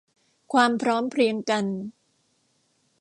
[0.53, 1.65] ความพร้อมเพรียงกัน